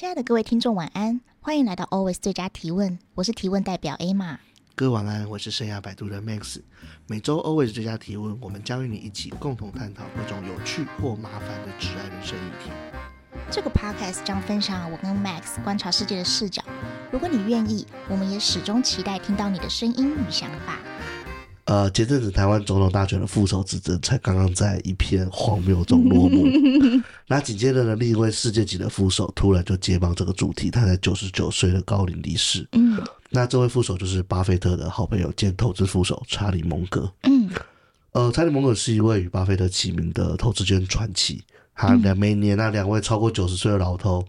[0.00, 4.38] 亲爱的各位听众，晚安，欢迎来到 Always 最佳提问，我是提问代表 Emma。
[4.74, 6.62] 各位晚安，我是生涯摆渡的 Max。
[7.06, 12.70] 每周 Always 最佳提问，我们将与你一起共同探讨各种有趣或麻烦的挚爱人生议题。
[13.50, 16.62] 这个 Podcast 将分享我跟 Max 观察世界的视角。
[17.12, 20.78] 如果你愿意，我们也始终期待听到你的声音与想法。
[21.70, 26.44] 呃，前阵子台湾总统大选的副手之争才刚刚在一片荒谬中落幕，
[27.28, 32.66] 那紧接着呢，另一位世界级的副手突然就接棒这个主题，他在九十九岁的高龄离世。
[32.72, 37.08] 嗯，那这位副手就是巴菲特的好朋友兼投资副手查理蒙格。
[37.22, 37.48] 嗯，
[38.10, 41.40] 呃，查理蒙格是一位与巴菲特齐名的投资圈传奇。
[41.74, 44.22] 他两每年那两位超过九十岁的老头，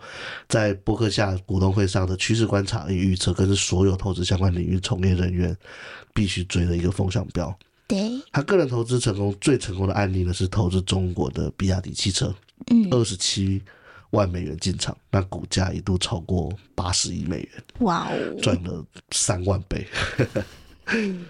[0.47, 5.55] 在伯克夏股东会上的趋势观察与预测，更是所有投资相关领域从业人员
[6.13, 7.53] 必须追的一个风向标。
[7.87, 12.33] 对，他个人投资成功最成功的案例呢，是投资中国的比亚迪汽车，
[12.69, 13.61] 嗯，二十七
[14.11, 17.49] 万美元进场，那股价一度超过八十亿美元，
[17.79, 19.85] 哇哦，赚了三万倍。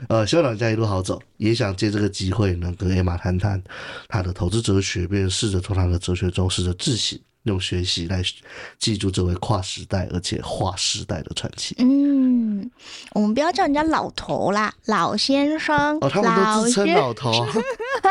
[0.07, 3.61] 呃，希望大家一路好走，也想借这个机会呢，跟 Emma 谈谈
[4.07, 8.23] 他的投资哲学，并试着从他的哲学中试着自省，用学习来
[8.79, 11.75] 记住这位跨时代而且划时代的传奇。
[11.79, 12.69] 嗯，
[13.11, 15.97] 我们不要叫人家老头啦，老先生。
[16.02, 17.31] 哦，他们都自称老头。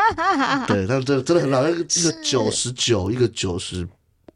[0.67, 1.83] 对，他们真的真的很老，一个
[2.23, 3.87] 九十九，一个九十。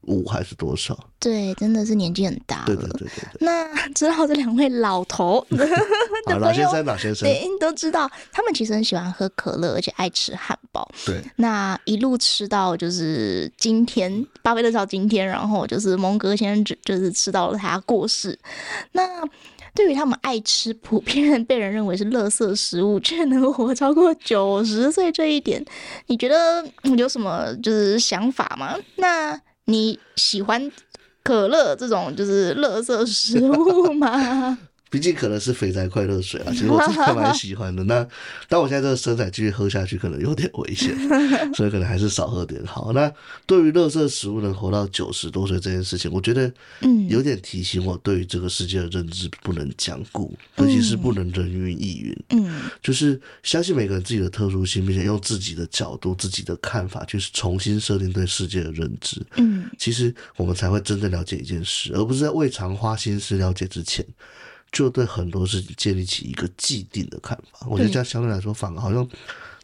[0.08, 0.98] 五还是多少？
[1.20, 2.66] 对，真的是年纪很大了。
[2.68, 3.30] 对对对对，对。
[3.40, 10.88] 那 知道这两位老头 的老先生，老先生，对，都知道，他们其实很喜欢喝可乐，而且爱吃汉堡。
[11.06, 11.22] 对。
[11.38, 18.38] 那一路吃到就是今天，巴菲特到今天，然后就是蒙哥先生就是吃到了他过世。
[18.92, 19.08] 那
[19.74, 25.66] 对于他们爱吃，普遍 被人认为是垃圾食物，却能活超过九十岁这一点，
[26.06, 26.64] 你觉得
[26.98, 28.78] 有什么就是想法吗？
[28.98, 29.42] 那。
[29.66, 30.72] 你喜欢
[31.24, 34.58] 可乐这种就是垃圾食物吗？
[34.96, 37.84] 毕竟可能是肥宅快乐水啊，其实我自己还蛮喜欢的。
[37.84, 38.08] 那
[38.48, 40.96] 但我现在这个身材继续喝下去，可能有点危险，
[41.54, 42.94] 所以可能还是少喝点好。
[42.94, 43.12] 那
[43.46, 52.18] 对于垃圾食物能活到九十多岁这件事情，我觉得嗯有点提醒我，对于这个世界的认知不能僵固，尤其是不能人云亦云。
[52.30, 59.22] 嗯，就是相信每个人自己的特殊性，并且用自己的角度、自己的看法，去重新设定对世界的认知。
[59.36, 64.06] 嗯，其实我们才会真正了解一件事，而不是在未尝花心思了解之前。
[64.76, 69.08] 就对很多事情建立起一个既定的看法，我觉得这样相对来说，反而好像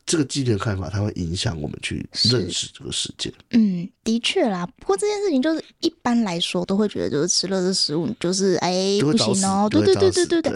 [0.06, 3.30] 这个既定的看法，它会影响我们去认识这个世界。
[3.50, 4.66] 嗯，的确啦。
[4.78, 9.68] 不过这件事情就是一般来说都会觉得，就是吃垃圾食物，就是哎不行哦。
[9.70, 10.54] 对对对对对对。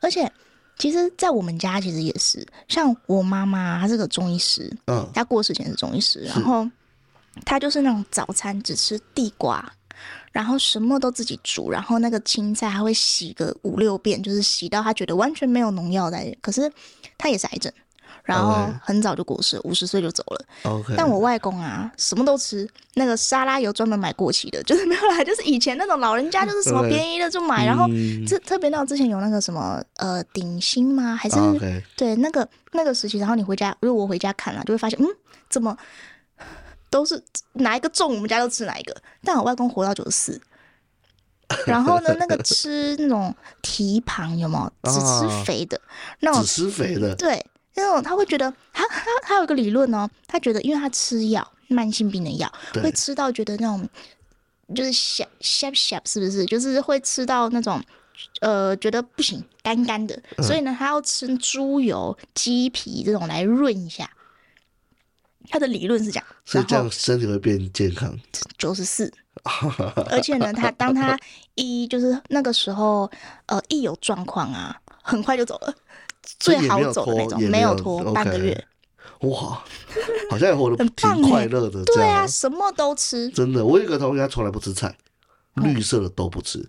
[0.00, 0.32] 而且，
[0.78, 6.66] 其实，在我们家其实也是，像我妈妈，她是个中医师，嗯，她过世前是中医师，然后
[7.44, 9.70] 她就是那种早餐只吃地瓜。
[10.38, 16.32] 然后什么都自己煮，然后那个青菜还会洗个五六遍，就是洗到他觉得完全没有农药在。
[16.40, 16.70] 可是
[17.18, 17.72] 他也是癌症，
[18.22, 20.46] 然后很早就过世，五十岁就走了。
[20.96, 27.66] 但我外公啊，什么都吃，那个沙拉油专门买过期的，就是没有啦，就是以前那种老人家就是什么便宜的就买。
[27.66, 27.88] 然后
[28.24, 31.16] 这特别那之前有那个什么呃鼎新吗？
[31.16, 33.18] 还是.对那个那个时期？
[33.18, 35.06] 然后你回家，如果我回家看了，就会发现嗯，
[35.50, 35.76] 怎么？
[36.90, 37.22] 都是
[37.54, 38.96] 哪一个重，我们家都吃哪一个。
[39.22, 40.40] 但我外公活到九十四，
[41.66, 44.92] 然后呢，那个吃那种蹄膀有没有？
[44.92, 45.80] 只吃肥的，
[46.20, 47.14] 那种只吃肥的。
[47.14, 47.44] 对，
[47.74, 52.50] 那种他会觉得，他他他有一个理论哦，他觉得，因为他吃药，慢性病的药，
[52.82, 53.88] 会吃到觉得那种
[54.74, 56.44] 就是小小小，是不是？
[56.46, 57.82] 就是会吃到那种
[58.40, 60.20] 呃，觉得不行，干干的。
[60.42, 64.10] 所以呢，他要吃猪油、鸡皮这种来润一下。
[65.50, 68.14] 他的理论是这样，所以这样身体会变健康。
[68.56, 69.12] 九十四，
[70.10, 71.18] 而且呢，他当他
[71.54, 73.10] 一就是那个时候，
[73.46, 75.74] 呃，一有状况啊，很快就走了，
[76.38, 78.66] 最好走的那种，没有拖半个月。
[79.22, 79.62] 哇，
[80.30, 81.82] 好像也活得挺快乐的。
[81.84, 83.28] 对啊，什么都吃。
[83.30, 84.96] 真的，我有一个同学，他从来不吃菜，
[85.54, 86.64] 绿色的都不吃。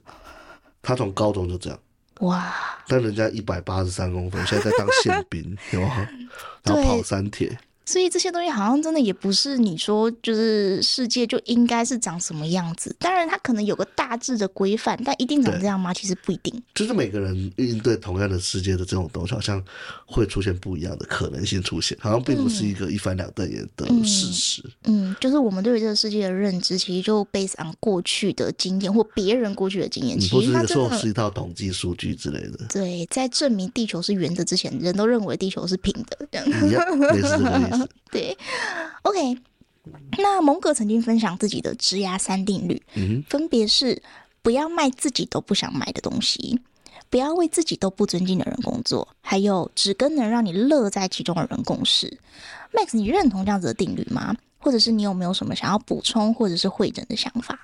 [0.81, 1.79] 他从高中就这样。
[2.21, 2.53] 哇！
[2.87, 6.07] 但人家一百八十三公分，现在在当宪兵，有吗？
[6.63, 7.57] 然后跑三铁。
[7.89, 12.95] 所以这些东西好像真的也不是你说就是世界就应该是长什么样子。
[12.99, 15.91] 当然，它可能有个大致的规范，但一定长这样吗？
[15.91, 16.53] 其实不一定。
[16.75, 19.59] 就是每个人应对同样的世界的这种东西，好像
[20.05, 24.61] 会出现不一样的可能性出现，好像并不是一个一翻两瞪眼的事实。
[24.83, 30.19] 嗯，嗯，就是我们对于这个世界的认知，其实就 based on 过去的经验或别人过去的经验。
[30.19, 32.67] 其实它真的是一套统计数据之类的。
[32.69, 36.47] 对，在证明地球是圆的之前，人都认为地球是平的，这样。
[37.15, 37.78] 也是这个意思。
[38.11, 38.37] 对
[39.03, 39.37] ，OK。
[40.17, 44.01] 那蒙格曾经分享自己的职涯三定律，嗯、分别是
[44.41, 46.59] 不不要卖自己都不想买的东西，
[47.07, 52.17] 不要为自己都不尊敬的人工作，还有只跟能让你乐在其中的人共事。
[52.73, 54.35] Max，你认同这样子的定律吗？
[54.57, 57.59] 或者是你有没有什么想要补充或者是会诊的想法？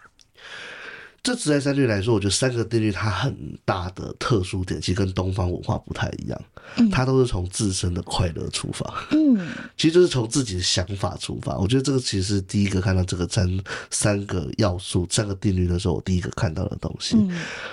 [1.26, 3.36] 这自然三律来说，我觉得三个定律它很
[3.66, 6.40] 大的特殊点，其实跟东方文化不太一样。
[6.78, 9.08] 嗯，它都是从自身的快乐出发。
[9.10, 9.36] 嗯，
[9.76, 11.58] 其实就是从自己的想法出发。
[11.58, 17.16] 我觉得这个其实是第一个看到这个三三个要素、三个定律的时候，我第一个看到的东西。
[17.18, 17.32] 嗯，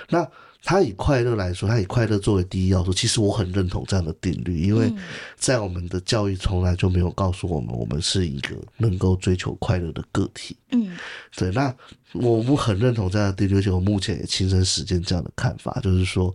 [0.09, 0.27] 那。
[0.65, 2.93] 他以快乐来说，他以快乐作为第一要素。
[2.93, 4.89] 其实我很认同这样的定律，因为
[5.35, 10.55] 在我们的教育从来就没有告诉我们，我们是一个能够追求快乐的个体。
[10.71, 10.95] 嗯，
[11.35, 11.51] 对。
[11.51, 11.75] 那
[12.13, 16.33] 我不很认同这样的定律，而且我目前也亲身实践这样的看法，就是说，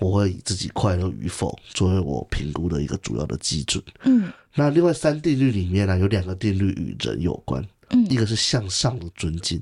[0.00, 3.80] 我会以自己快乐与否作为我评估的一个主要的基准。
[4.02, 7.64] 嗯，那另外三定律里面呢，有两个定律与人有关。
[7.90, 9.60] 嗯，一个是向上的尊敬，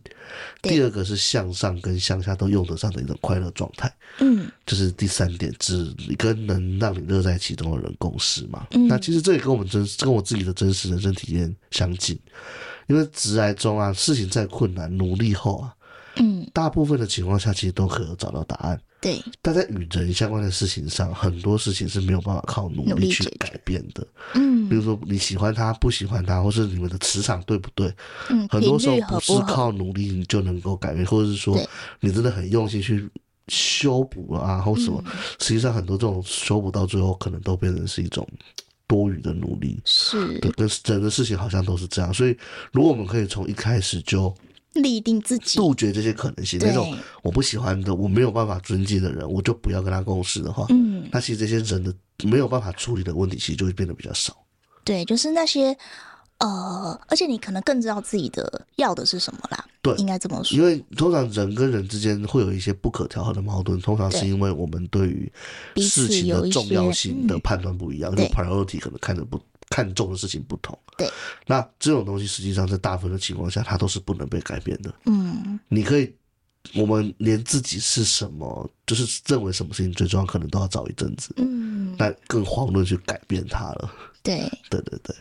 [0.61, 3.93] 第二个是向上跟向下都用得上的一种快乐状态。
[4.19, 8.67] 嗯，这是第三点，只跟能让你乐在其中的人共事嘛。
[8.73, 12.19] 嗯，那其实这也跟我们真跟我自己的真实人生体验相近，
[12.88, 15.75] 因为直癌中啊，事情再困难，努力后啊，
[16.17, 18.81] 嗯，大部分的情况下其实都可以找到答案。
[18.99, 24.05] 对，但在与人相关的事情上，很多事情是没有办法靠努力去改变的。
[24.35, 27.93] 嗯，比如说你喜欢他，不喜欢他，或是你们的磁场对不对？
[28.31, 31.57] 嗯，很多时候不是靠努力你就能够改变，或者是说
[32.01, 33.09] 你真的很用心去
[33.49, 35.05] 修补啊，或什么，
[35.39, 38.27] 实际上很多这种修补到最后，可能都变成是一种
[38.89, 39.79] 多余的努力。
[39.85, 42.13] 是，对，跟整个事情好像都是这样。
[42.13, 42.37] 所以，
[42.73, 44.35] 如果我们可以从一开始就。
[44.76, 46.58] 立定自己，杜绝这些可能性。
[46.62, 51.94] 那种我不喜欢的，我没有办法尊敬的人，我就不要跟他共事的话，嗯，那其实这些人的
[52.25, 54.37] 没有办法处理的问题，其实就会变得比较少。
[54.84, 55.76] 对，就是那些
[56.38, 59.64] 呃，而且你可能更知道自己的要的是什么啦。
[59.82, 60.56] 对，应该这么说。
[60.56, 65.31] 因为通常人跟人之间会有一些不可调和的矛盾，通常是因为我们对于
[65.76, 69.40] 事情的重要性的判断不一样，就 priority 可能看的不。
[69.69, 71.11] 看重的事情不同，对，
[71.47, 74.95] 那这种东西实际上在大部分的情况下，它都是不能被改变的。
[75.07, 76.15] 嗯，你可以，
[76.75, 81.35] 我们连自己是什么，就是认为什么事情最重要，可能都要找一阵子。
[81.39, 83.93] 嗯，那更遑论去改变它了。
[84.23, 85.17] 对，对对对。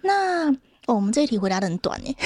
[0.00, 0.50] 那
[0.86, 2.16] 哦，我们这一题回答的很短耶。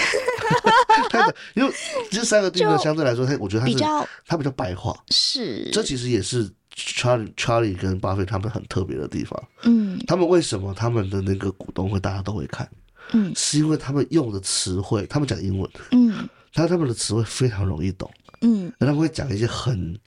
[1.55, 1.75] 因为
[2.11, 4.97] 这三个定律相对来说，它我觉得它比较它比较白话。
[5.11, 6.49] 是，这其实也是。
[6.77, 12.71] Charlie、Charlie 跟巴菲特他们很特别的地方，嗯，他们为什么他们的那个股东会大家都会看，
[13.13, 18.11] 嗯，是因为他们用的词汇，他们讲英文，嗯，他他们的词汇非常容易懂，
[18.43, 19.99] 嗯，他们会讲一些很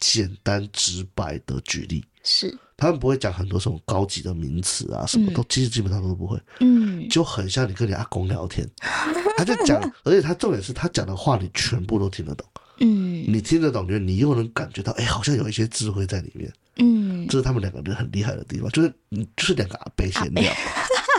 [0.00, 8.68] 简单直白的举例，是，他们不会讲很多什么高级的名词啊，什么都其实基本上都不会，嗯，就很像你跟你阿公聊天，
[9.38, 12.44] 他就讲，而且他重点是他讲的话你全部都听得懂。
[12.78, 16.52] 嗯，你听得懂，觉得你又能感觉到，哎、欸，好像有一些智慧在里面。
[16.78, 20.52] 嗯，这是他们两个人很厉害的地方，就是你就是两个阿伯闲聊，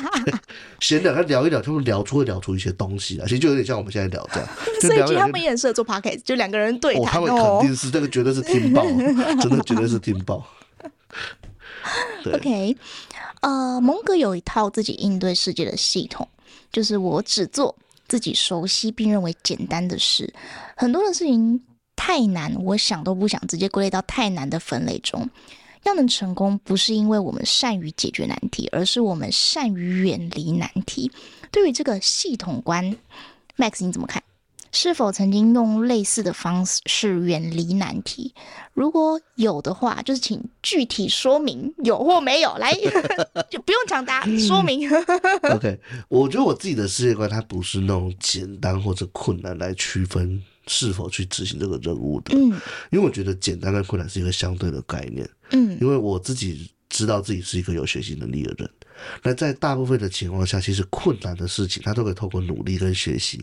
[0.80, 4.48] 闲聊他聊一聊，他们聊出会聊出一些东西啊，其实就有点像我们现在聊这样。
[4.82, 7.10] 所以他们也很适合做 podcast，就两个人对谈哦。
[7.12, 8.84] 他们肯定是这个绝对是听爆，
[9.42, 10.48] 真的绝对是听爆。
[12.34, 12.78] OK，
[13.42, 16.28] 呃，蒙哥有一套自己应对世界的系统，
[16.72, 17.76] 就是我只做。
[18.08, 20.34] 自己熟悉并认为简单的事，
[20.76, 21.62] 很多的事情
[21.96, 25.30] 太难，我想都不想，直接归类到太难的分类中。
[25.84, 31.10] 要能成功，不是因为我们善于解决难题，而是我们善于远离难题。
[31.52, 32.96] 对于这个系统观
[33.56, 34.22] ，Max 你怎么看？
[34.72, 38.34] 是否曾经用类似的方式远离难题？
[38.74, 42.56] 如果有的话，就是请具体说明有或没有。
[42.58, 42.74] 来，
[43.50, 44.90] 就不用抢答，说明。
[45.54, 52.36] OK，我觉得我自己的世界观，它不是那种简单或者困难来区分是否去执行这个任务的。
[52.36, 52.50] 嗯，
[52.92, 55.28] 因为我觉得简单跟困难是一个相对的概念。
[55.52, 58.70] 嗯，因为我自己知道自己是一个有学习能力的人。
[59.22, 63.40] 那在大部分的情况下，其实困难的事情，他都可以透过努力跟学习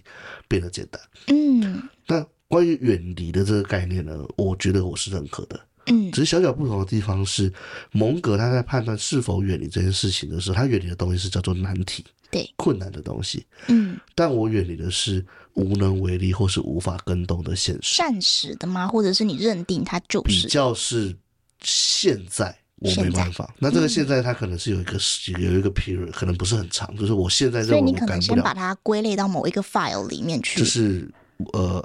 [0.48, 1.00] 变得简单。
[1.28, 5.60] 嗯，那关于远离的这个概念呢，我觉得我是认可的。
[5.86, 7.52] 嗯，只是小小不同的地方是，
[7.92, 13.46] 蒙格他在判断是否远离这件事情的时候，他远离的东西是叫做难题，对，困难的东西。
[13.68, 17.98] 嗯，但我远离的是无能为力或是无法跟动的现实。
[17.98, 18.88] 暂时的吗？
[18.88, 20.28] 或者是你认定它就是？
[20.28, 21.14] 比较是
[21.62, 22.58] 现在。
[22.84, 27.96] 我没办法，那这个现在它可能是有一个时、嗯、有一个 period，可能不是很长，就是我现在认为我改不了。
[27.96, 30.60] 所以你可能先把它归类到某一个 file 里面去。
[30.60, 31.10] 就是
[31.54, 31.76] 呃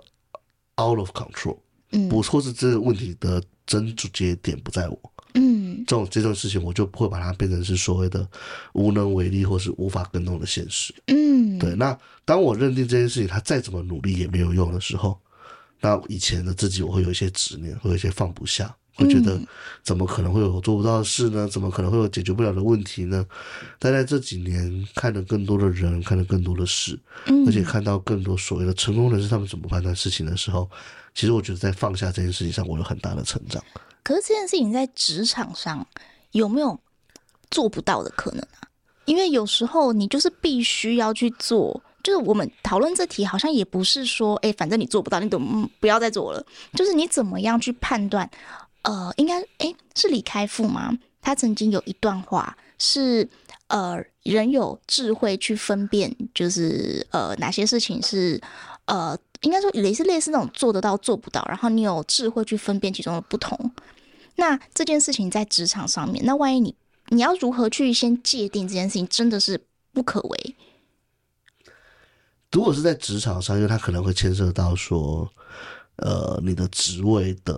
[0.76, 1.58] ，out of control，
[1.92, 5.00] 嗯，不，或是这个问题的真主结点不在我，
[5.36, 8.28] 嗯，这种这种事情我就不会把它变成是所谓的
[8.74, 11.74] 无能为力或是无法跟动的现实，嗯，对。
[11.76, 15.18] 那当我认定这件事情他再怎么努力也没有用的时候，
[15.80, 19.40] 那以前的自己，我会有一些执念，会有一些放不下，会觉得
[19.84, 21.48] 怎么可能会有做不到的事呢？
[21.48, 23.26] 怎么可能会有解决不了的问题呢？
[23.80, 27.00] 但在这几年，看了更多的人，看了更多的事，
[27.46, 30.70] 而且看到更多所谓的成功人士他们怎么判断事情的时候，
[31.16, 33.64] 其实我觉得在放下这件事情上，我有很大的成长。
[34.04, 35.86] 可是这件事情在职场上
[36.32, 36.80] 有没有
[37.50, 38.68] 做不到的可能啊？
[39.06, 41.82] 因为有时候你就是必须要去做。
[42.02, 46.44] 就是我们讨论这题，好像也不是说，哎，反正你做不到，你怎么不要再做了？
[46.74, 48.28] 就是你怎么样去判断？
[48.84, 50.98] 呃，应该，哎，是李开复吗？
[51.22, 53.28] 他曾经有一段话是，
[53.68, 58.42] 呃，人有智慧去分辨，就是呃，哪些事情是，
[58.86, 63.72] 呃，应该说类似类似那种做得到做不到，然后你有智慧去分辨其中的不同。
[64.36, 66.74] 那这件事情在职场上面，那万一你
[67.10, 70.56] 你要如何去先界定这件事情，真的是不可为？
[72.52, 75.30] 如果是在职场上，因为他可能会牵涉到说，
[76.02, 77.56] 呃，你的职位的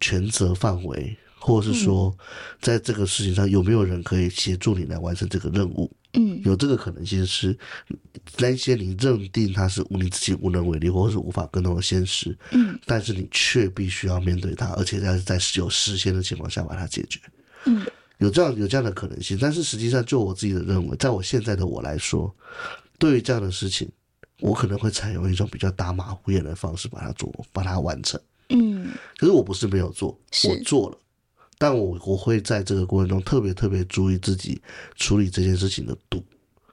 [0.00, 2.16] 权责范围，或者是说，
[2.60, 5.90] 在这个事情上有没有人可以协助你来完成这个任务？
[6.14, 7.56] 嗯，有这个可能性是
[8.38, 12.36] 那些你认定他是你自己无能为力，或者是无法跟动的现实。
[12.52, 17.20] 嗯，但是你却必须要面对他，而且在在有时限的情况下把它解决。
[17.66, 17.84] 嗯，
[18.18, 22.34] 有这样有这样的可能性，但是实际上，就我自己的认为，在我现在的我来说，
[22.98, 23.86] 对于这样的事情。
[24.40, 28.20] 我可能会采用一种比较打马虎眼的方式把它做，把它完成。
[28.50, 30.16] 嗯，可是我不是没有做，
[30.48, 30.98] 我做了，
[31.58, 34.60] 但我我会在这个过程中特别特别注意自己
[34.94, 36.22] 处理这件事情的度。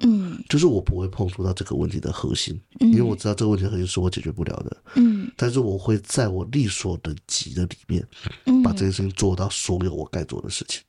[0.01, 4.77] 嗯，就是我不会碰触到这个问题的核心，嗯，因为我知道这个问题的核心是我解决不了的。
[4.95, 8.05] 嗯，但是我会在我力所能及的里面，
[8.63, 10.81] 把这件事情做到所有我该做的事情。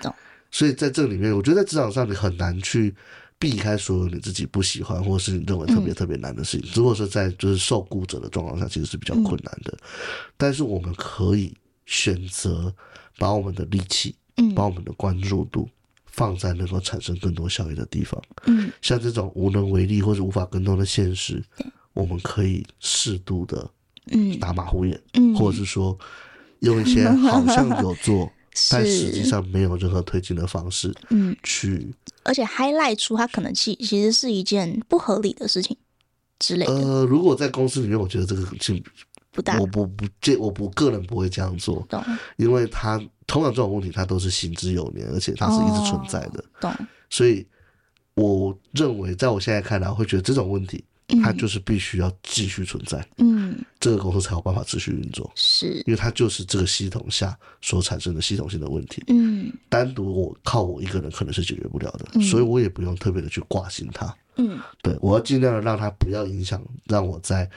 [0.00, 0.12] 懂。
[0.50, 2.94] 所以在这里面，我觉得在职场上你很难去。
[3.42, 9.76] 避开所有你自己不喜欢或是你认为特别特别难的事情，如果说在就是受雇者的状况下，其实是比较困难的。
[10.36, 11.52] 但是我们可以
[11.84, 12.72] 选择
[13.18, 14.14] 把我们的力气，
[14.54, 15.68] 把我们的关注度
[16.06, 18.22] 放在能够产生更多效益的地方。
[18.46, 21.42] 嗯，像这种无能为力或者无法更动的现实，
[21.94, 23.68] 我们可以适度的
[24.12, 24.38] 嗯。
[24.38, 25.34] 打马虎眼，嗯。
[25.34, 25.98] 或者是说
[26.60, 28.30] 用一些好像有做。
[28.70, 31.90] 但实际上没有任何推进的方式，嗯，去，
[32.24, 35.76] 而且 highlight 出它可能其其实是一件不合理的事情
[36.38, 36.72] 之类的。
[36.72, 38.82] 呃，如果在公司里面，我觉得这个可能性
[39.30, 42.02] 不大，我不不这我不个人不会这样做，懂？
[42.36, 46.72] 因为他通常这种问题它都是行之有年，而且它是一直存在的，懂？
[47.08, 47.46] 所以
[48.14, 50.84] 我认为，在我现在看来，我会觉得这种问题。
[51.20, 67.48] 它就是必须要继续存在，嗯，这个公司才有办法持续运作，是，因为它就是这个系统下所产生的系统性的问题，嗯，单独我靠我一个人可能是解决不了的，嗯，所以我也不用特别的去挂心它，嗯，对，我要尽量的让它不要影响，让我在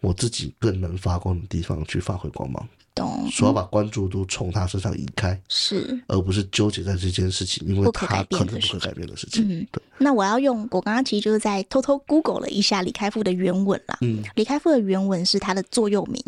[0.00, 2.68] 我自己更能发光的地方去发挥光芒。
[2.94, 9.44] 懂，所以要把关注度从他身上移开，是，而不是纠结在这件事情，因为他可能不可改变的事情。
[9.46, 9.82] 嗯，对。
[9.98, 13.98] 那我要用，我刚刚其实就是在偷偷 Google 了一下李开复的原文啦。
[14.00, 16.22] 嗯，李开复的原文是他的座右铭，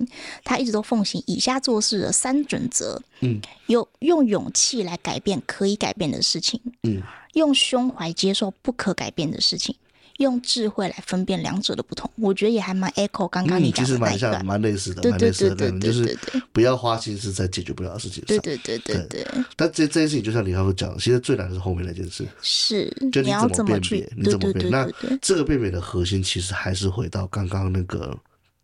[0.45, 3.01] 他一直都奉行以下做事的三准则。
[3.21, 6.61] 嗯，有用勇气来改变可以改变的事情。
[6.83, 7.01] 嗯，
[7.35, 9.75] 用胸怀接受不可改变的事情。
[10.19, 16.19] 用智慧来分辨两者的不同，我觉得也还蛮 echo 刚刚你讲的那一段，其实蛮像，蛮类似的，蛮类似的，就是
[16.53, 18.39] 不要花心思在解决不了的事情上。
[18.39, 19.45] 对对对对对，对。
[19.57, 24.71] 但这这件事情，就像李开复讲，其实最难的是后面那件事，是就你怎么辨别，你怎么辨？
[24.71, 24.89] 那
[25.21, 28.17] 这个辨别的核心，其实还是回到刚刚那个。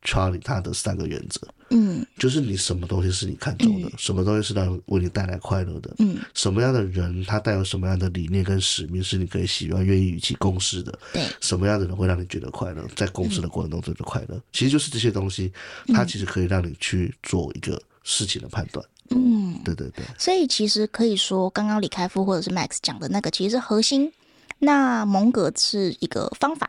[0.04, 1.40] Charlie 他的三个原则，
[1.70, 15.52] 嗯，就是你什么东西是你看中的，嗯、什么东西是能为你带来快乐的，嗯，什么样的人他带有什么样的理念跟使命是你可以喜欢、愿意与其共事的，对，什么样的人会让你觉得快乐，在共事的过程中觉得快乐，嗯、其实就是这些东西，
[15.94, 24.12] 它其实可以让你去做一个事情的判断，嗯，对对对，所以其实可以说，刚刚李开复或者是 Max 讲的那个，其实是核心，
[24.58, 26.68] 那蒙格是一个方法。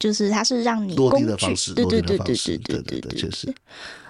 [0.00, 3.54] 就是它是让你工具，对对对对对对对对，确实。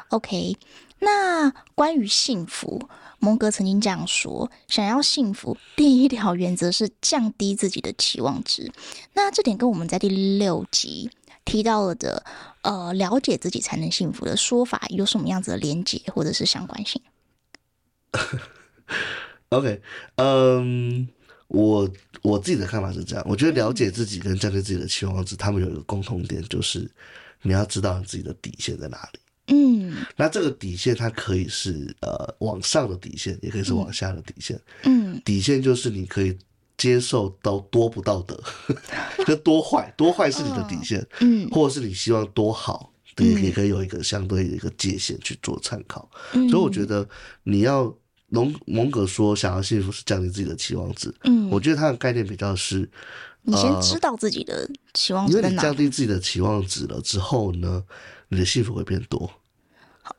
[0.08, 0.56] OK，
[1.00, 8.72] 那关于幸福，蒙格曾经这样说：想要幸福，第一条原则是降低自己的期望值。
[9.14, 11.10] 那这点跟我们在第六集
[11.44, 12.24] 提到了的
[12.62, 17.02] 呃，了解自己才能幸福的说法有什么样子的连结或者是相关性？
[19.50, 19.82] OK，
[20.16, 21.19] 嗯、um。
[21.50, 21.88] 我
[22.22, 26.90] 我自己的看法是这样，我觉得了解自己跟降低自己的期望值，他们有一个共同点，就是
[27.42, 29.18] 你要知道你自己的底线在哪里。
[29.52, 34.60] 嗯，那这个底线它可以是呃往上的底线，也可以是往下的底线。
[34.84, 36.38] 嗯，底线就是你可以
[36.76, 38.40] 接受到多不道德，
[39.26, 41.04] 就多坏，多坏是你的底线。
[41.20, 42.92] 嗯，或者是你希望多好。
[43.16, 46.08] 对，也可以有一个相对的一个界限去做参考。
[46.32, 47.06] 嗯、所以我觉得
[47.42, 47.92] 你要
[48.30, 51.12] 蒙蒙格说想要幸福是降低自己的期望值。
[51.24, 52.88] 嗯，我觉得他的概念比较是，
[53.42, 57.84] 你先知道自己的期望值，呃，因为你降低自己的期望值了之后呢，
[58.28, 59.30] 你的幸福会变多。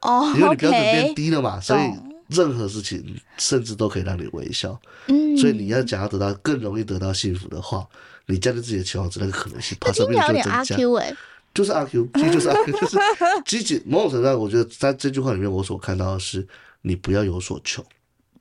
[0.01, 1.81] 哦，因为你标准变低了嘛，所以
[2.27, 4.79] 任何事情甚至都可以让你微笑。
[5.07, 7.85] 嗯，所以你要想要得到更容易得到幸福的话，
[8.27, 10.77] 你降低自己的期望值，那个可能性爬上面就增加。
[11.53, 12.97] 就是阿 Q，其实就是阿 Q，就是
[13.45, 13.83] 积极。
[13.85, 16.47] 某种程度上，我觉得在这句话里面，我所看到的是，
[16.81, 17.85] 你不要有所求。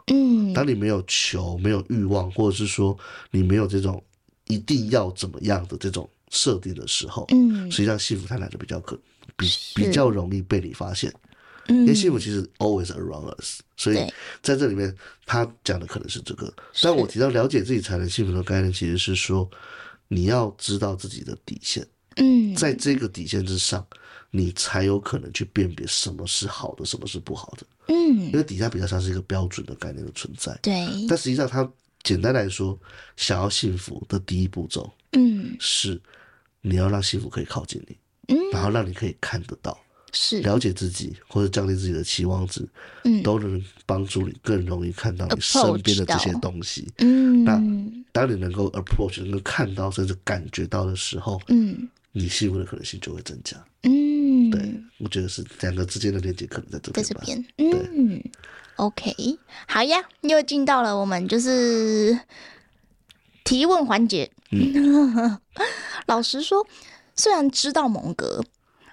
[0.07, 2.97] 嗯，当你没有求、没有欲望，或者是说
[3.31, 4.03] 你没有这种
[4.47, 8.99] 一定要怎么样的这种设定的时候，嗯，实际上幸福它来的比较可
[9.37, 11.13] 比比较容易被你发现。
[11.69, 13.97] 因为幸福其实 always around us，所以
[14.43, 14.93] 在这里面
[15.25, 16.53] 他讲的可能是这个。
[16.83, 19.49] 但我提到了解自己才能幸福的概念，其实是说
[20.09, 21.87] 你要知道自己的底线。
[22.17, 23.87] 嗯，在这个底线之上，
[24.31, 27.67] 你才有可能去辨别什么是好的，什么是不好的。
[27.89, 30.57] 嗯，因为底下比较像是一个标准的概念的存在。
[30.63, 30.87] 对。
[31.09, 31.69] 但实际上，它
[32.03, 32.79] 简单来说，
[33.17, 36.01] 想要幸福的第一步骤，嗯，是
[36.61, 37.97] 你要让幸福可以靠近你，
[38.29, 39.79] 嗯，然后让你可以看得到。
[40.13, 42.69] 是了解自己或者降低自己的期望值，
[43.05, 46.89] 嗯，都能帮助你更容易看到你身边的这些东西。
[46.99, 47.63] 嗯，那
[48.11, 53.57] 当你能够 approach，能够看到甚至感觉到的时候，嗯，你幸福的可能性就会增加。
[53.85, 53.91] 嗯，
[54.51, 57.05] 对，我觉得是两个之间的连接可能在这边。
[57.05, 58.23] 在这边，嗯
[58.77, 59.13] ，OK，
[59.67, 62.19] 好呀，又进到了我们就是
[63.45, 64.31] 提问环节。
[64.51, 65.39] 嗯，
[66.07, 66.67] 老实说，
[67.17, 68.45] 虽然知道蒙格。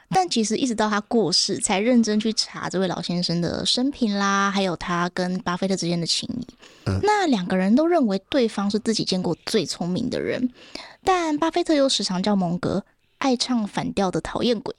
[0.09, 6.47] 但其实一直到他过世，才认真去查这位老先生的生平啦，还有他跟巴菲特之间的情谊。
[6.85, 6.97] 嗯。
[7.03, 10.49] 那两个人都认为对方是自己见过最聪明的人，
[11.03, 12.85] 但巴菲特又时常叫蒙格
[13.17, 14.75] 爱唱反调的讨厌鬼，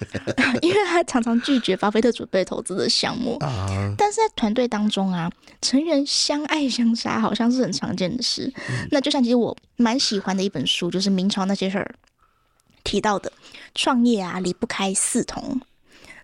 [0.62, 3.36] 因为他常常拒绝巴菲特准备投资的项目。
[3.40, 3.94] 啊。
[3.96, 5.30] 但是在团队当中啊，
[5.60, 8.52] 成员相爱相杀好像是很常见的事。
[8.68, 8.88] 嗯。
[8.90, 11.94] 那就像其实我蛮喜欢的一本书，就是《明朝那些事儿》。
[12.84, 13.30] 提到的
[13.74, 15.60] 创业啊，离不开四同，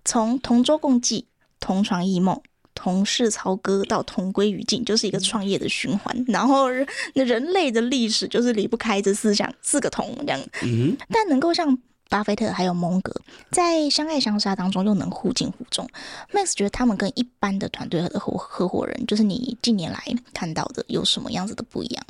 [0.04, 1.26] 从同舟共济、
[1.60, 2.40] 同床异梦、
[2.74, 6.14] 同是操戈到同归于尽，就是一个创业的循环。
[6.18, 6.66] 嗯、然后，
[7.14, 10.40] 那人类的历史就是离不开这四项四个同这样。
[10.62, 13.14] 嗯，但能够像巴菲特还有蒙格
[13.50, 15.88] 在相爱相杀当中又能互敬互重
[16.32, 22.04] ，Max 觉得他们跟一般的团队的合合伙人，就是你近年来看到的有什么样子的不一样？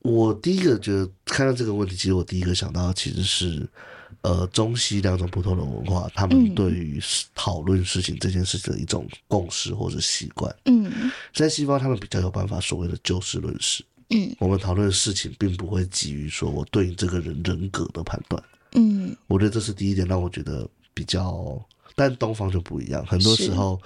[0.00, 3.68] 我第一个觉得看到这个问题，其实我第一个想到的其实是，
[4.22, 7.00] 呃，中西两种不同的文化，他们对于
[7.34, 10.54] 讨论事情这件事情的一种共识或者习惯。
[10.64, 13.84] 嗯，在西方他们比较有办法所谓的就事论事。
[14.10, 18.42] 嗯，我们讨论的事情并不会基于说我对你这个人人格的判断。
[18.72, 21.58] 嗯，我觉得这是第一点让我觉得比较，
[21.98, 23.78] 但东方就不一样，很多时候。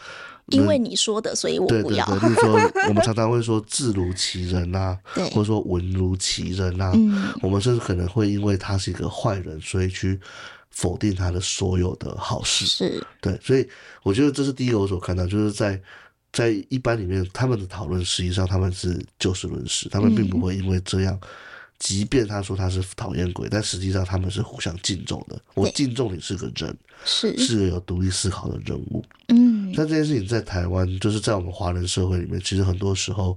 [0.48, 2.04] 因为你说的，所以我不要。
[2.04, 2.52] 对对对，就是说，
[2.88, 6.90] 我们常常会说“字如其人”呐， 对，或者说“文如其人”呐。
[6.94, 10.18] 嗯，我们甚至可能会因为他是一个坏人，所以去
[10.70, 12.66] 否定他的所有的好事。
[12.66, 13.66] 是，对，所以
[14.02, 15.80] 我觉得这是第一个我所看到，就是在
[16.32, 21.18] 在一般里面，他们的讨论实际上他们是就事论事，他们并不会因为这样。
[21.82, 25.36] 即便他说他是讨厌鬼，但实际上他们是互相敬重的。
[25.54, 26.72] 我敬重你是个人，
[27.04, 29.04] 是是个有独立思考的人物。
[29.26, 33.36] 嗯，但这件事情在台湾，就是在我们华人社会里面，其实很多时候，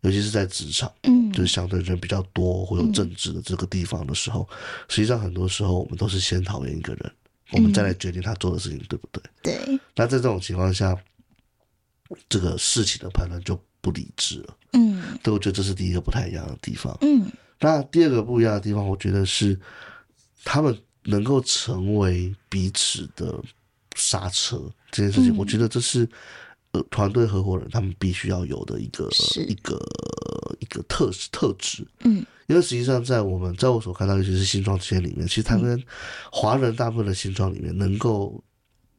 [0.00, 4.56] 尤其是在职场，嗯，就是相对人比较多或有政治的这个地方的时候，嗯、
[4.88, 7.12] 实际上很多时候我们都是先讨厌一个人，
[7.52, 9.22] 我们再来决定他做的事情对不对？
[9.42, 9.78] 对。
[9.94, 10.96] 那在这种情况下，
[12.30, 14.56] 这个事情的判断就不理智了。
[14.72, 16.96] 嗯，对，我觉得这是第一个不太一样的地方。
[17.02, 17.30] 嗯。
[17.64, 19.58] 那第二个不一样的地方，我觉得是
[20.44, 23.42] 他们能够成为彼此的
[23.94, 25.34] 刹车这件事情。
[25.34, 26.06] 我觉得这是
[26.72, 29.08] 呃团队合伙人他们必须要有的一个
[29.48, 29.82] 一个
[30.60, 31.86] 一个特特质。
[32.00, 35.82] 嗯，因为实际上在我们在我所看到，尤其是新创企业里面，其实他们
[36.30, 38.44] 华人大部分的新创里面能够。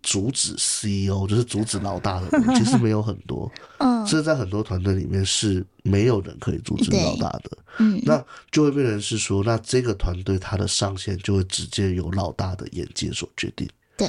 [0.06, 3.52] 阻止 CEO 就是阻止老大的 人，其实没有很多。
[3.80, 7.58] 嗯，甚至在很多团队里面是没有人可以阻止老大的。
[7.80, 13.68] 嗯，那就会变成是说，那这个团队它的上限就会直接由老大的眼界所决定。
[13.98, 14.08] 对，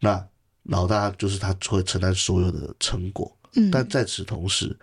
[0.00, 0.22] 那
[0.64, 3.30] 老大就是他会承担所有的成果。
[3.54, 4.76] 嗯，但在此同时，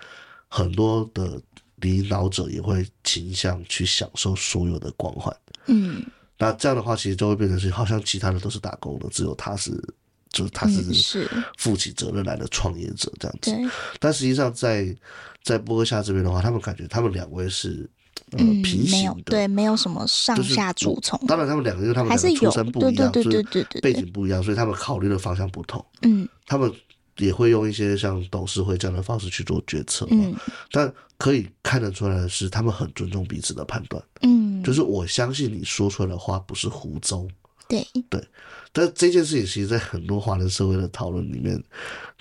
[0.47, 1.39] 很多的
[1.75, 5.35] 领导者也会倾向去享受所有的光环。
[5.65, 6.01] 嗯，
[6.37, 9.77] 那这样的话，其实就会变成是好像其他的都是打工的，只有他是。
[10.33, 13.55] 就是他是负起责任来的创业者这样子，
[13.99, 14.93] 但实际上在
[15.43, 17.87] 在波克夏这边的话，他们感觉他们两位是
[18.31, 21.19] 嗯平行的，对，没有什么上下主从。
[21.27, 25.85] 当然，他们两个因为他们出身不一样，对对对对对，背景不一样，所以他们考虑的方向不同。
[26.01, 26.71] 嗯，他们
[27.17, 30.07] 也会用一些像董事会这样的方式去做决策。
[30.09, 30.35] 嗯，
[30.71, 34.03] 但可以看得出来的是，他们很尊重彼此的判断。
[34.21, 37.29] 嗯，就是我相信你说出来的话不是胡诌。
[37.73, 38.27] 对对，
[38.71, 41.61] 但这件事情其实，在很多华人社会的讨论里面，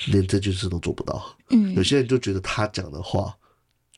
[0.07, 1.37] 连这件事都做不到。
[1.51, 3.37] 嗯，有些人就觉得他讲的话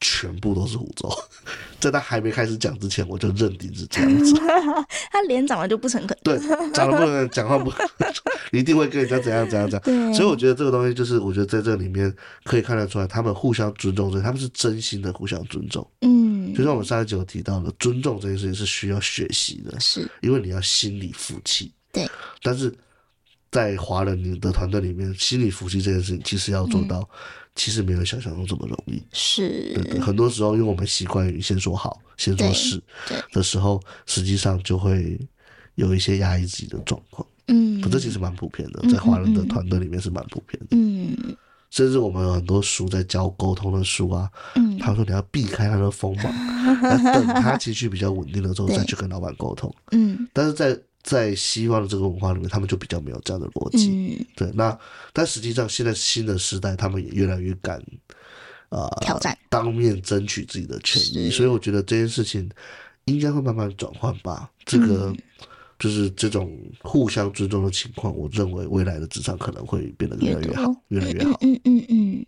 [0.04, 1.18] 全部都是胡诌，
[1.80, 4.34] 在他还没开始讲之前，我就认定是这样子。
[5.10, 6.38] 他脸长得就不诚恳，对，
[6.74, 7.72] 长得不诚恳讲话不，
[8.52, 10.14] 一定会跟人家怎样怎样怎样。
[10.14, 12.14] 所以我觉得这个东西就是，我觉得在这里面
[12.44, 15.90] 可以看得出来，他们互相尊重，所以他们是真心的互相尊重。
[16.02, 21.72] 嗯，就像我们上一集有提到的，尊重这件事情是需要学习的，是因为你要心里服气。
[21.90, 22.06] 对，
[22.42, 22.70] 但是
[23.54, 27.08] 在华人的团队里面，心理服气这件事情，其实要做到，嗯、
[27.54, 29.00] 其实没有想象中这么容易。
[29.12, 32.82] 是，对对，很多时候，因为我们习惯于先说好、先说是
[33.30, 35.16] 的时候，实际上就会
[35.76, 37.24] 有一些压抑自己的状况。
[37.46, 40.76] 嗯，这其实蛮普遍的，在华人的团队里面是蛮普遍的。
[40.76, 41.16] 嗯，
[41.70, 46.24] 甚至我们有很多书在教沟通的书啊，嗯，他说你要避开他的锋芒，
[47.04, 49.72] 等他情绪比较稳定了之后再去跟老板沟通。
[49.92, 53.90] 嗯，但是在在西方的这个文化里面，他们就比较没有这样的逻辑。
[53.90, 54.50] 嗯，对。
[54.54, 54.76] 那
[55.12, 57.78] 但实际上，现在新的时代，他们也越来越敢
[58.70, 61.30] 啊、呃、挑战，当面争取自己的权益。
[61.30, 62.50] 所以我觉得这件事情
[63.04, 64.50] 应该会慢慢转换吧。
[64.64, 65.18] 这个、嗯、
[65.78, 71.38] 就是这种互相尊重的情况，我认为未来的职场可能会变得越来越好，越来越好。
[71.42, 72.26] 嗯嗯嗯。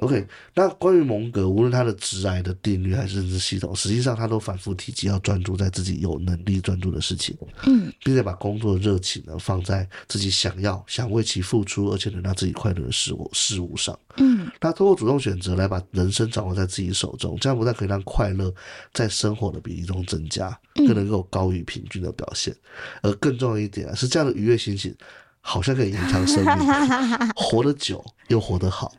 [0.00, 7.36] OK，那关于蒙格，无论他的直癌的定律还是认知系统，实际上他都反复提及要专注在自己有能力专注的事情，
[7.66, 18.50] 嗯，并且把工作的热情呢放在自己想要、想为其付出，而且能让自己快乐的事物事物上，嗯，那通过主动选择来把人生掌握在自己手中，这样不但可以让快乐
[18.94, 22.56] 在生活的比例中增加，更能够高于平均的表现，
[23.02, 24.94] 而更重要一点啊，是这样的愉悦心情，
[25.42, 26.66] 好像可以延长生命，
[27.36, 28.90] 活得久又活得好。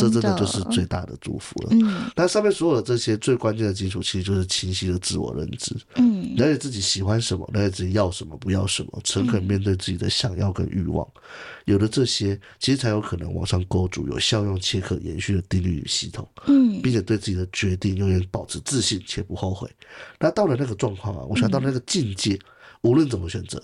[0.00, 1.68] 这真的就是最大的祝福了。
[1.72, 5.74] 嗯，但上面所有的这些最关键的基础，其实就是清晰的自我认知。
[5.96, 11.06] 嗯，了解自己喜欢什么，了解自己要什么，不要什么，诚恳面对自己的想要跟欲望。
[11.14, 11.22] 嗯、
[11.66, 16.28] 有了这些，其实才有可能往上勾住有效用且可延续的定律与系统。
[16.46, 19.70] 嗯，并且对自己的决定永远保持自信且不后悔。
[20.18, 22.40] 那到了那个状况啊，我想到那个境界，嗯、
[22.82, 23.62] 无论怎么选择，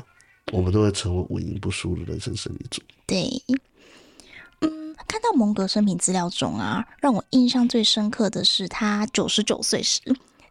[0.53, 2.83] 我们都会成为稳赢不输的人生胜利组。
[3.07, 3.31] 对。
[5.09, 10.01] 看到蒙格生平资料中啊，让我印象最深刻的是他九十九岁时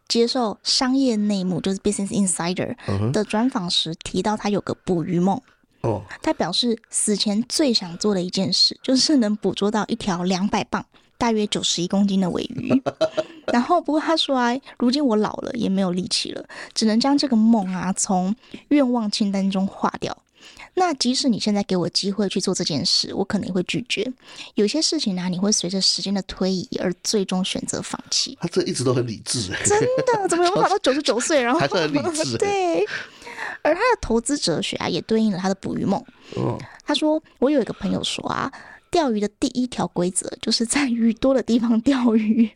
[0.08, 2.74] 接受《商业内幕》就是《Business Insider》
[3.12, 5.40] 的专访时提到，他有个捕鱼梦。
[5.82, 10.84] 哦，他表示死前最想做的一件事就是能捕捉到一条两百磅、
[11.16, 12.82] 大约九十一公斤的尾鱼。
[13.52, 16.44] 然后，不过他说啊，如今我老了，也没有力气了，
[16.74, 18.34] 只能将这个梦啊从
[18.68, 20.16] 愿望清单中划掉。
[20.74, 24.10] 那即使你现在给我机会去做这件事，我可能也会拒绝。
[24.54, 28.38] 有些事情呢、啊，你会随着时间的推移而最终选择放弃。
[28.40, 30.28] 他这一直都很理智，真的？
[30.28, 32.36] 怎么有办法到 九十九岁，然后还是很理智？
[32.38, 32.86] 对。
[33.62, 36.02] 而他的投资哲学啊，也对应了他的捕鱼梦。
[36.36, 38.50] 哦，他说：“我有一个朋友说啊，
[38.90, 42.48] 钓鱼的第一条规则就是在鱼多的地方钓鱼。”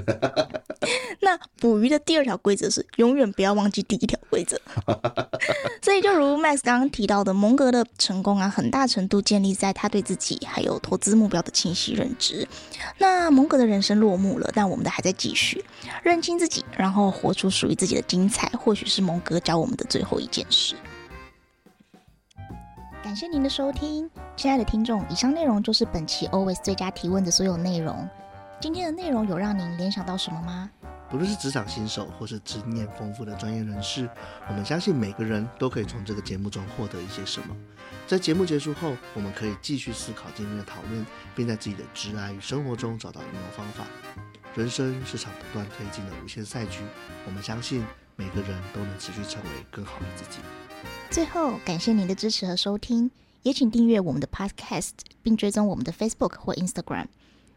[1.20, 4.60] 那捕鱼的第二条规则是永远不要忘记第一条规则。
[5.82, 12.46] 所以，就如 Max 刚刚提到的，蒙格的成功啊，很大程度建立在他对自己还有投资目标的清晰认知。
[12.98, 15.64] 那蒙格的人生落幕了，但我们的还在继续。
[16.02, 20.74] 认清自己，然后活出属于自己的精彩，或许是蒙格教我们的最后一件事。
[23.02, 28.08] 感谢您的收听，亲爱的听众，以上内容就是本期 Always 最佳提问的所有内容。
[28.58, 30.70] 今天的内容有让您联想到什么吗？
[31.10, 34.08] 不论是职场新手或是经验丰富的专业人士，
[34.48, 37.54] 我们相信每个人都可以从这个节目中获得一些什么。
[38.06, 43.84] 在节目结束后，我们可以继续思考今天的讨论，并在自己的职涯与生活中找到应用方法。
[44.54, 46.80] 人生是场不断推进的无限赛局，
[47.26, 47.84] 我们相信
[48.16, 50.38] 每个人都能持续成为更好的自己。
[51.10, 53.10] 最后，感谢您的支持和收听，
[53.42, 54.92] 也请订阅我们的 Podcast，
[55.22, 57.06] 并追踪我们的 Facebook 或 Instagram。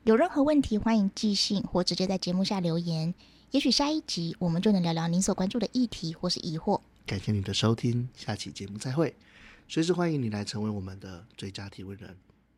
[0.03, 3.13] 有任何问题，欢迎寄信或直接在节目下留言。
[3.51, 6.79] 也许下一集我们就能聊聊您所关注的议题或是疑惑。
[7.05, 9.15] 感谢你的收听，下期节目再会。
[9.67, 12.15] 随时欢迎你来成为我们的最佳提问人。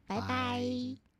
[0.07, 1.10] 拜拜。